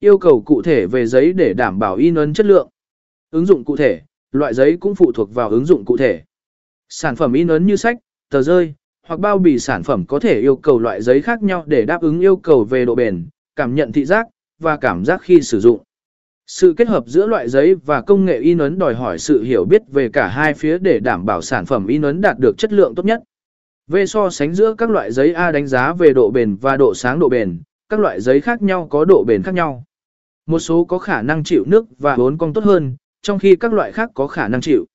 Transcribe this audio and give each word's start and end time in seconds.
Yêu 0.00 0.18
cầu 0.18 0.42
cụ 0.46 0.62
thể 0.62 0.86
về 0.86 1.06
giấy 1.06 1.32
để 1.32 1.52
đảm 1.54 1.78
bảo 1.78 1.96
in 1.96 2.14
ấn 2.14 2.34
chất 2.34 2.46
lượng. 2.46 2.68
Ứng 3.30 3.46
dụng 3.46 3.64
cụ 3.64 3.76
thể, 3.76 4.00
loại 4.32 4.54
giấy 4.54 4.76
cũng 4.80 4.94
phụ 4.94 5.12
thuộc 5.12 5.34
vào 5.34 5.50
ứng 5.50 5.64
dụng 5.64 5.84
cụ 5.84 5.96
thể. 5.96 6.22
Sản 6.88 7.16
phẩm 7.16 7.32
in 7.32 7.48
ấn 7.48 7.66
như 7.66 7.76
sách, 7.76 7.98
tờ 8.30 8.42
rơi, 8.42 8.74
hoặc 9.06 9.20
bao 9.20 9.38
bì 9.38 9.58
sản 9.58 9.82
phẩm 9.82 10.04
có 10.08 10.18
thể 10.18 10.40
yêu 10.40 10.56
cầu 10.56 10.78
loại 10.78 11.02
giấy 11.02 11.22
khác 11.22 11.42
nhau 11.42 11.64
để 11.66 11.84
đáp 11.84 12.00
ứng 12.00 12.20
yêu 12.20 12.36
cầu 12.36 12.64
về 12.64 12.84
độ 12.84 12.94
bền, 12.94 13.26
cảm 13.56 13.74
nhận 13.74 13.92
thị 13.92 14.04
giác, 14.04 14.26
và 14.58 14.76
cảm 14.76 15.04
giác 15.04 15.22
khi 15.22 15.42
sử 15.42 15.60
dụng. 15.60 15.80
Sự 16.46 16.74
kết 16.76 16.88
hợp 16.88 17.04
giữa 17.06 17.26
loại 17.26 17.48
giấy 17.48 17.74
và 17.74 18.00
công 18.00 18.24
nghệ 18.24 18.38
in 18.38 18.58
ấn 18.58 18.78
đòi 18.78 18.94
hỏi 18.94 19.18
sự 19.18 19.42
hiểu 19.42 19.64
biết 19.64 19.82
về 19.92 20.08
cả 20.08 20.28
hai 20.28 20.54
phía 20.54 20.78
để 20.78 21.00
đảm 21.00 21.26
bảo 21.26 21.42
sản 21.42 21.66
phẩm 21.66 21.86
in 21.86 22.02
ấn 22.02 22.20
đạt 22.20 22.36
được 22.38 22.58
chất 22.58 22.72
lượng 22.72 22.94
tốt 22.94 23.04
nhất. 23.06 23.22
Về 23.86 24.06
so 24.06 24.30
sánh 24.30 24.54
giữa 24.54 24.74
các 24.78 24.90
loại 24.90 25.12
giấy 25.12 25.32
A 25.32 25.52
đánh 25.52 25.66
giá 25.66 25.92
về 25.92 26.12
độ 26.12 26.30
bền 26.30 26.56
và 26.56 26.76
độ 26.76 26.94
sáng 26.94 27.18
độ 27.18 27.28
bền, 27.28 27.60
các 27.88 28.00
loại 28.00 28.20
giấy 28.20 28.40
khác 28.40 28.62
nhau 28.62 28.86
có 28.90 29.04
độ 29.04 29.24
bền 29.26 29.42
khác 29.42 29.54
nhau. 29.54 29.84
Một 30.46 30.58
số 30.58 30.84
có 30.84 30.98
khả 30.98 31.22
năng 31.22 31.44
chịu 31.44 31.64
nước 31.66 31.86
và 31.98 32.16
bốn 32.16 32.38
cong 32.38 32.52
tốt 32.52 32.64
hơn, 32.64 32.96
trong 33.22 33.38
khi 33.38 33.56
các 33.56 33.72
loại 33.72 33.92
khác 33.92 34.10
có 34.14 34.26
khả 34.26 34.48
năng 34.48 34.60
chịu. 34.60 34.86